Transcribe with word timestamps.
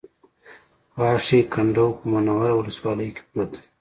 غاښی 1.01 1.39
کنډو 1.53 1.85
په 1.97 2.03
منوره 2.11 2.53
ولسوالۍ 2.57 3.09
کې 3.15 3.21
پروت 3.29 3.49
دی 3.55 3.61